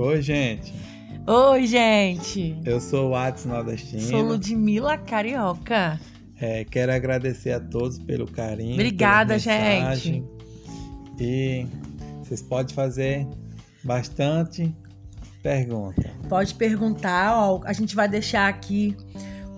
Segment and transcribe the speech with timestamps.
[0.00, 0.72] Oi, gente.
[1.26, 2.58] Oi, gente.
[2.64, 4.00] Eu sou o Atos Nordestino.
[4.00, 6.00] Sou Ludmila Carioca.
[6.40, 8.72] É, quero agradecer a todos pelo carinho.
[8.72, 10.24] Obrigada, gente.
[11.20, 11.66] E
[12.20, 13.28] vocês podem fazer
[13.84, 14.74] bastante
[15.42, 16.10] pergunta.
[16.30, 18.96] Pode perguntar, ó, a gente vai deixar aqui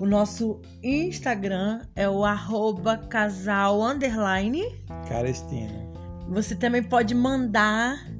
[0.01, 4.65] o nosso Instagram, é o arroba casal underline.
[5.09, 5.87] Carestina.
[6.31, 8.11] Você também pode mandar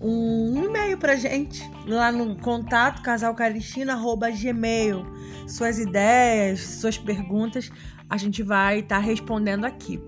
[0.00, 5.04] um e-mail pra gente lá no contato casalcaristina@gmail.
[5.48, 7.70] Suas ideias, suas perguntas,
[8.08, 10.00] a gente vai estar respondendo aqui.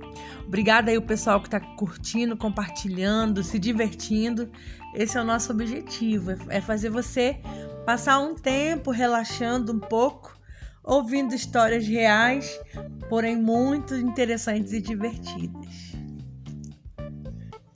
[0.47, 4.51] Obrigada aí o pessoal que tá curtindo, compartilhando, se divertindo.
[4.95, 7.41] Esse é o nosso objetivo, é fazer você
[7.85, 10.39] passar um tempo relaxando um pouco,
[10.83, 12.59] ouvindo histórias reais,
[13.09, 15.93] porém muito interessantes e divertidas.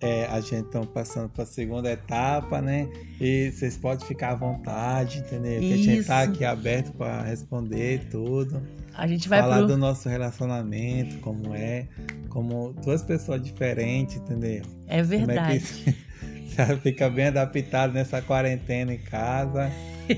[0.03, 2.89] É, a gente está passando para a segunda etapa, né?
[3.21, 5.61] E vocês podem ficar à vontade, entendeu?
[5.61, 8.61] Que a gente está aqui aberto para responder tudo.
[8.95, 9.69] A gente vai falar pro...
[9.69, 11.87] do nosso relacionamento, como é,
[12.29, 14.63] como duas pessoas diferentes, entendeu?
[14.89, 15.61] É Como é verdade.
[15.61, 15.97] que
[16.51, 19.71] você fica bem adaptado nessa quarentena em casa.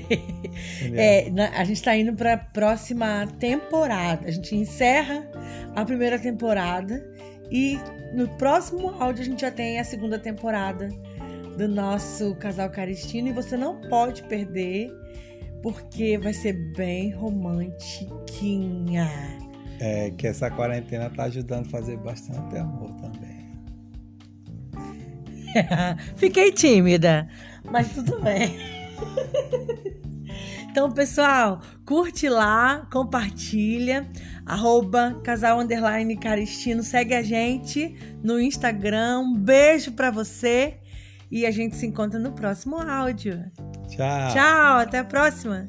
[0.93, 4.27] É, a gente tá indo pra próxima temporada.
[4.27, 5.23] A gente encerra
[5.75, 7.14] a primeira temporada
[7.51, 7.79] e
[8.13, 10.89] no próximo áudio a gente já tem a segunda temporada
[11.57, 14.91] do nosso Casal Caristino e você não pode perder
[15.61, 19.09] porque vai ser bem romantiquinha.
[19.79, 23.45] É que essa quarentena tá ajudando a fazer bastante amor também.
[26.15, 27.27] Fiquei tímida,
[27.63, 28.55] mas tudo bem.
[30.75, 34.05] Então, pessoal, curte lá, compartilha,
[34.45, 39.19] arroba casal underline caristino, segue a gente no Instagram.
[39.19, 40.77] Um beijo pra você
[41.31, 43.41] e a gente se encontra no próximo áudio.
[43.87, 44.33] Tchau.
[44.33, 45.65] Tchau, até a próxima.